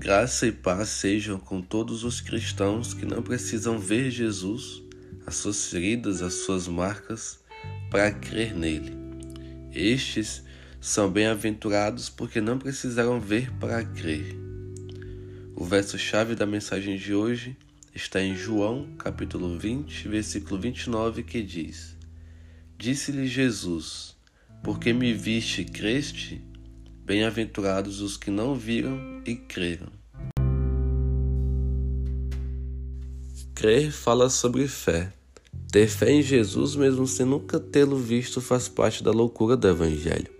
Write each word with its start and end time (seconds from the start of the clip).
Graça 0.00 0.46
e 0.46 0.52
paz 0.52 0.88
sejam 0.88 1.38
com 1.38 1.60
todos 1.60 2.04
os 2.04 2.22
cristãos 2.22 2.94
que 2.94 3.04
não 3.04 3.22
precisam 3.22 3.78
ver 3.78 4.10
Jesus, 4.10 4.82
as 5.26 5.36
suas 5.36 5.66
feridas, 5.66 6.22
as 6.22 6.32
suas 6.32 6.66
marcas, 6.66 7.38
para 7.90 8.10
crer 8.10 8.54
nele. 8.54 8.96
Estes 9.70 10.42
são 10.80 11.10
bem-aventurados 11.10 12.08
porque 12.08 12.40
não 12.40 12.58
precisaram 12.58 13.20
ver 13.20 13.52
para 13.60 13.84
crer. 13.84 14.34
O 15.54 15.66
verso-chave 15.66 16.34
da 16.34 16.46
mensagem 16.46 16.96
de 16.96 17.12
hoje 17.12 17.54
está 17.94 18.22
em 18.22 18.34
João, 18.34 18.88
capítulo 18.96 19.58
20, 19.58 20.08
versículo 20.08 20.58
29, 20.58 21.24
que 21.24 21.42
diz: 21.42 21.94
Disse-lhe 22.78 23.26
Jesus: 23.26 24.16
Porque 24.62 24.94
me 24.94 25.12
viste 25.12 25.62
creste? 25.62 26.42
Bem-aventurados 27.10 28.00
os 28.00 28.16
que 28.16 28.30
não 28.30 28.54
viram 28.54 28.96
e 29.26 29.34
creram. 29.34 29.88
Crer 33.52 33.90
fala 33.90 34.30
sobre 34.30 34.68
fé. 34.68 35.12
Ter 35.72 35.88
fé 35.88 36.12
em 36.12 36.22
Jesus, 36.22 36.76
mesmo 36.76 37.08
sem 37.08 37.26
nunca 37.26 37.58
tê-lo 37.58 37.96
visto, 37.96 38.40
faz 38.40 38.68
parte 38.68 39.02
da 39.02 39.10
loucura 39.10 39.56
do 39.56 39.66
Evangelho. 39.66 40.30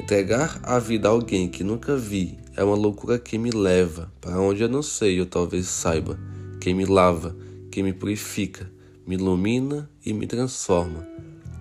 Entregar 0.00 0.58
a 0.62 0.78
vida 0.78 1.06
a 1.06 1.10
alguém 1.10 1.50
que 1.50 1.62
nunca 1.62 1.94
vi 1.98 2.38
é 2.56 2.64
uma 2.64 2.76
loucura 2.76 3.18
que 3.18 3.36
me 3.36 3.50
leva 3.50 4.10
para 4.22 4.40
onde 4.40 4.62
eu 4.62 4.70
não 4.70 4.82
sei 4.82 5.20
ou 5.20 5.26
talvez 5.26 5.66
saiba, 5.66 6.18
que 6.62 6.72
me 6.72 6.86
lava, 6.86 7.36
que 7.70 7.82
me 7.82 7.92
purifica, 7.92 8.72
me 9.06 9.16
ilumina 9.16 9.90
e 10.02 10.14
me 10.14 10.26
transforma. 10.26 11.06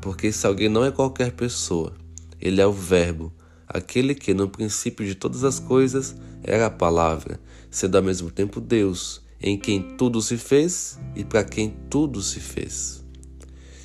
Porque 0.02 0.28
esse 0.28 0.48
alguém 0.48 0.70
não 0.70 0.86
é 0.86 0.92
qualquer 0.92 1.34
pessoa, 1.34 1.94
ele 2.40 2.62
é 2.62 2.66
o 2.66 2.72
Verbo, 2.72 3.34
aquele 3.70 4.16
que 4.16 4.34
no 4.34 4.50
princípio 4.50 5.06
de 5.06 5.14
todas 5.14 5.44
as 5.44 5.60
coisas 5.60 6.16
era 6.44 6.66
a 6.66 6.72
palavra, 6.72 7.40
sendo 7.70 7.96
ao 7.96 8.04
mesmo 8.04 8.32
tempo 8.32 8.60
Deus, 8.60 9.22
em 9.40 9.58
quem 9.58 9.96
tudo 9.96 10.22
se 10.22 10.38
fez 10.38 11.00
e 11.16 11.24
para 11.24 11.44
quem 11.44 11.78
tudo 11.90 12.22
se 12.22 12.40
fez. 12.40 13.06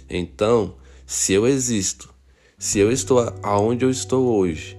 Então, 0.09 0.77
se 1.07 1.35
eu 1.35 1.47
existo, 1.47 2.13
se 2.59 2.79
eu 2.79 2.91
estou 2.91 3.21
aonde 3.43 3.85
eu 3.85 3.91
estou 3.91 4.39
hoje, 4.39 4.79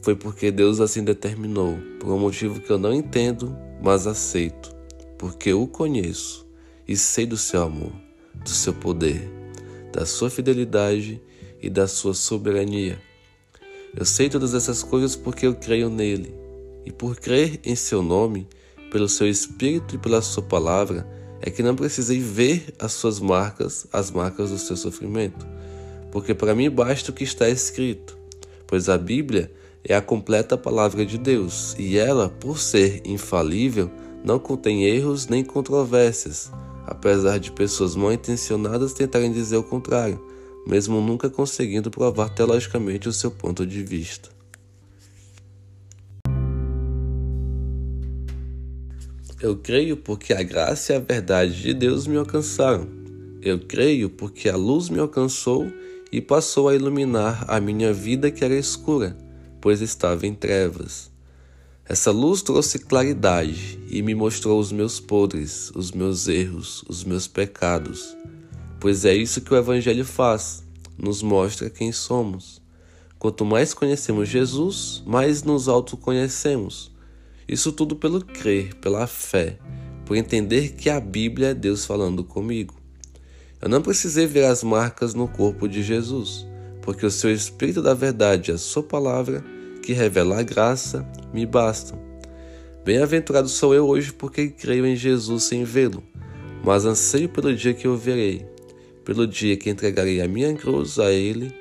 foi 0.00 0.16
porque 0.16 0.50
Deus 0.50 0.80
assim 0.80 1.04
determinou, 1.04 1.76
por 2.00 2.10
um 2.10 2.18
motivo 2.18 2.60
que 2.60 2.70
eu 2.70 2.78
não 2.78 2.94
entendo, 2.94 3.54
mas 3.82 4.06
aceito, 4.06 4.74
porque 5.18 5.50
eu 5.50 5.62
o 5.62 5.68
conheço 5.68 6.46
e 6.88 6.96
sei 6.96 7.26
do 7.26 7.36
seu 7.36 7.62
amor, 7.62 7.92
do 8.34 8.48
seu 8.48 8.72
poder, 8.72 9.28
da 9.92 10.06
sua 10.06 10.30
fidelidade 10.30 11.20
e 11.60 11.68
da 11.68 11.86
sua 11.86 12.14
soberania. 12.14 12.98
Eu 13.96 14.04
sei 14.04 14.28
todas 14.28 14.52
essas 14.52 14.82
coisas 14.82 15.16
porque 15.16 15.46
eu 15.46 15.54
creio 15.54 15.88
nele. 15.88 16.34
E 16.84 16.92
por 16.92 17.16
crer 17.16 17.58
em 17.64 17.74
seu 17.74 18.02
nome, 18.02 18.46
pelo 18.92 19.08
seu 19.08 19.26
espírito 19.26 19.94
e 19.94 19.98
pela 19.98 20.20
sua 20.20 20.42
palavra, 20.42 21.08
é 21.40 21.50
que 21.50 21.62
não 21.62 21.74
precisei 21.74 22.20
ver 22.20 22.74
as 22.78 22.92
suas 22.92 23.18
marcas, 23.18 23.86
as 23.90 24.10
marcas 24.10 24.50
do 24.50 24.58
seu 24.58 24.76
sofrimento. 24.76 25.46
Porque 26.12 26.34
para 26.34 26.54
mim 26.54 26.68
basta 26.68 27.10
o 27.10 27.14
que 27.14 27.24
está 27.24 27.48
escrito, 27.48 28.18
pois 28.66 28.90
a 28.90 28.98
Bíblia 28.98 29.50
é 29.82 29.94
a 29.94 30.02
completa 30.02 30.58
palavra 30.58 31.06
de 31.06 31.16
Deus, 31.16 31.74
e 31.78 31.96
ela, 31.96 32.28
por 32.28 32.58
ser 32.58 33.00
infalível, 33.02 33.90
não 34.22 34.38
contém 34.38 34.84
erros 34.84 35.26
nem 35.26 35.42
controvérsias, 35.42 36.50
apesar 36.84 37.38
de 37.38 37.50
pessoas 37.50 37.96
mal 37.96 38.12
intencionadas 38.12 38.92
tentarem 38.92 39.32
dizer 39.32 39.56
o 39.56 39.64
contrário 39.64 40.35
mesmo 40.66 41.00
nunca 41.00 41.30
conseguindo 41.30 41.90
provar 41.90 42.28
teologicamente 42.30 43.08
o 43.08 43.12
seu 43.12 43.30
ponto 43.30 43.64
de 43.64 43.82
vista. 43.84 44.28
Eu 49.40 49.56
creio 49.56 49.96
porque 49.96 50.32
a 50.32 50.42
graça 50.42 50.92
e 50.92 50.96
a 50.96 50.98
verdade 50.98 51.62
de 51.62 51.72
Deus 51.72 52.06
me 52.06 52.16
alcançaram. 52.16 52.88
Eu 53.40 53.60
creio 53.60 54.10
porque 54.10 54.48
a 54.48 54.56
luz 54.56 54.88
me 54.88 54.98
alcançou 54.98 55.70
e 56.10 56.20
passou 56.20 56.68
a 56.68 56.74
iluminar 56.74 57.44
a 57.46 57.60
minha 57.60 57.92
vida 57.92 58.30
que 58.30 58.44
era 58.44 58.54
escura, 58.54 59.16
pois 59.60 59.80
estava 59.80 60.26
em 60.26 60.34
trevas. 60.34 61.10
Essa 61.84 62.10
luz 62.10 62.42
trouxe 62.42 62.80
claridade 62.80 63.78
e 63.88 64.02
me 64.02 64.14
mostrou 64.14 64.58
os 64.58 64.72
meus 64.72 64.98
podres, 64.98 65.70
os 65.76 65.92
meus 65.92 66.26
erros, 66.26 66.82
os 66.88 67.04
meus 67.04 67.28
pecados 67.28 68.16
pois 68.80 69.04
é 69.04 69.14
isso 69.14 69.40
que 69.40 69.52
o 69.52 69.56
Evangelho 69.56 70.04
faz, 70.04 70.64
nos 70.98 71.22
mostra 71.22 71.70
quem 71.70 71.92
somos. 71.92 72.60
Quanto 73.18 73.44
mais 73.44 73.72
conhecemos 73.72 74.28
Jesus, 74.28 75.02
mais 75.06 75.42
nos 75.42 75.68
autoconhecemos. 75.68 76.94
Isso 77.48 77.72
tudo 77.72 77.96
pelo 77.96 78.24
crer, 78.24 78.74
pela 78.74 79.06
fé, 79.06 79.58
por 80.04 80.16
entender 80.16 80.72
que 80.72 80.90
a 80.90 81.00
Bíblia 81.00 81.48
é 81.48 81.54
Deus 81.54 81.84
falando 81.84 82.22
comigo. 82.22 82.74
Eu 83.60 83.68
não 83.68 83.80
precisei 83.80 84.26
ver 84.26 84.44
as 84.44 84.62
marcas 84.62 85.14
no 85.14 85.26
corpo 85.26 85.66
de 85.66 85.82
Jesus, 85.82 86.46
porque 86.82 87.06
o 87.06 87.10
seu 87.10 87.32
Espírito 87.32 87.80
da 87.80 87.94
Verdade 87.94 88.52
a 88.52 88.58
sua 88.58 88.82
palavra, 88.82 89.42
que 89.82 89.92
revela 89.92 90.40
a 90.40 90.42
graça, 90.42 91.06
me 91.32 91.46
bastam. 91.46 91.98
Bem-aventurado 92.84 93.48
sou 93.48 93.74
eu 93.74 93.88
hoje 93.88 94.12
porque 94.12 94.48
creio 94.48 94.86
em 94.86 94.94
Jesus 94.94 95.44
sem 95.44 95.64
vê-lo, 95.64 96.02
mas 96.62 96.84
anseio 96.84 97.28
pelo 97.28 97.54
dia 97.54 97.74
que 97.74 97.88
o 97.88 97.96
verei 97.96 98.55
pelo 99.06 99.24
dia 99.24 99.56
que 99.56 99.70
entregarei 99.70 100.20
a 100.20 100.26
minha 100.26 100.52
cruz 100.52 100.98
a 100.98 101.12
Ele, 101.12 101.54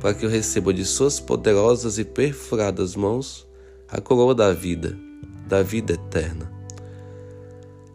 para 0.00 0.12
que 0.12 0.26
eu 0.26 0.28
receba 0.28 0.74
de 0.74 0.84
Suas 0.84 1.20
poderosas 1.20 1.96
e 1.96 2.04
perfuradas 2.04 2.96
mãos 2.96 3.46
a 3.88 4.00
coroa 4.00 4.34
da 4.34 4.52
vida, 4.52 4.98
da 5.46 5.62
vida 5.62 5.92
eterna. 5.92 6.52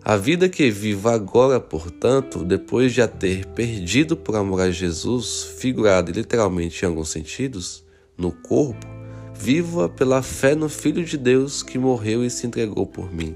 A 0.06 0.16
vida 0.16 0.48
que 0.48 0.72
vivo 0.72 1.10
agora, 1.10 1.60
portanto, 1.60 2.46
depois 2.46 2.94
de 2.94 3.02
a 3.02 3.08
ter 3.08 3.46
perdido 3.48 4.16
por 4.16 4.38
amor 4.38 4.62
a 4.62 4.72
Jesus, 4.72 5.54
figurado 5.58 6.12
literalmente 6.12 6.84
em 6.84 6.88
alguns 6.88 7.10
sentidos, 7.10 7.84
no 8.18 8.32
corpo, 8.32 8.88
vivo-a 9.36 9.90
pela 9.90 10.22
fé 10.22 10.56
no 10.56 10.70
Filho 10.70 11.04
de 11.04 11.18
Deus 11.18 11.62
que 11.62 11.78
morreu 11.78 12.24
e 12.24 12.30
se 12.30 12.48
entregou 12.48 12.86
por 12.86 13.14
mim. 13.14 13.36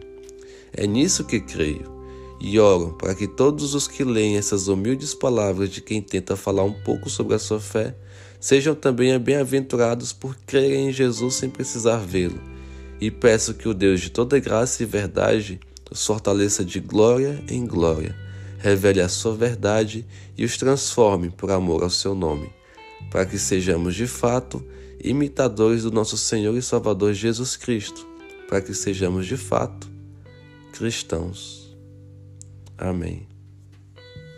É 0.71 0.87
nisso 0.87 1.25
que 1.25 1.41
creio 1.41 1.96
e 2.39 2.59
oro 2.59 2.95
para 2.99 3.15
que 3.15 3.27
todos 3.27 3.73
os 3.73 3.87
que 3.87 4.03
leem 4.03 4.37
essas 4.37 4.67
humildes 4.67 5.13
palavras 5.13 5.69
de 5.69 5.81
quem 5.81 6.01
tenta 6.01 6.35
falar 6.35 6.63
um 6.63 6.73
pouco 6.73 7.09
sobre 7.09 7.35
a 7.35 7.39
sua 7.39 7.59
fé 7.59 7.95
sejam 8.39 8.75
também 8.75 9.17
bem-aventurados 9.17 10.13
por 10.13 10.35
crerem 10.45 10.89
em 10.89 10.91
Jesus 10.91 11.35
sem 11.35 11.49
precisar 11.49 11.97
vê-lo. 11.97 12.39
E 12.99 13.09
peço 13.09 13.53
que 13.53 13.67
o 13.67 13.73
Deus 13.73 14.01
de 14.01 14.09
toda 14.09 14.39
graça 14.39 14.83
e 14.83 14.85
verdade 14.85 15.59
os 15.89 16.05
fortaleça 16.05 16.63
de 16.63 16.79
glória 16.79 17.43
em 17.47 17.65
glória, 17.65 18.15
revele 18.59 19.01
a 19.01 19.09
sua 19.09 19.35
verdade 19.35 20.05
e 20.37 20.43
os 20.43 20.57
transforme 20.57 21.29
por 21.29 21.51
amor 21.51 21.83
ao 21.83 21.89
seu 21.89 22.13
nome, 22.13 22.49
para 23.09 23.25
que 23.25 23.37
sejamos 23.37 23.95
de 23.95 24.07
fato 24.07 24.63
imitadores 25.01 25.83
do 25.83 25.91
nosso 25.91 26.17
Senhor 26.17 26.55
e 26.57 26.61
Salvador 26.61 27.13
Jesus 27.13 27.55
Cristo, 27.55 28.05
para 28.49 28.61
que 28.61 28.73
sejamos 28.73 29.25
de 29.25 29.37
fato 29.37 29.87
cristãos. 30.73 31.66
Amém. 32.77 33.36